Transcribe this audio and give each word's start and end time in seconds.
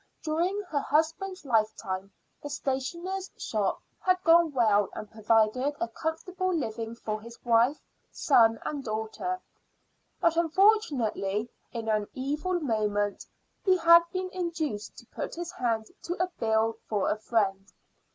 During 0.23 0.63
her 0.63 0.79
husband's 0.79 1.45
lifetime 1.45 2.11
the 2.41 2.49
stationer's 2.49 3.29
shop 3.37 3.83
had 3.99 4.17
gone 4.23 4.51
well 4.51 4.89
and 4.93 5.11
provided 5.11 5.75
a 5.79 5.87
comfortable 5.89 6.51
living 6.51 6.95
for 6.95 7.21
his 7.21 7.37
wife, 7.45 7.79
son, 8.11 8.57
and 8.65 8.83
daughter. 8.83 9.39
But 10.19 10.37
unfortunately, 10.37 11.51
in 11.71 11.87
an 11.87 12.07
evil 12.15 12.59
moment 12.59 13.27
he 13.63 13.77
had 13.77 14.01
been 14.11 14.29
induced 14.33 14.97
to 14.97 15.05
put 15.05 15.35
his 15.35 15.51
hand 15.51 15.91
to 16.01 16.15
a 16.15 16.31
bill 16.39 16.79
for 16.89 17.11
a 17.11 17.15
friend. 17.15 17.71